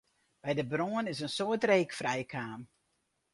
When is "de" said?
0.59-0.63